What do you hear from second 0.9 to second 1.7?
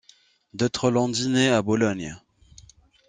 dit né à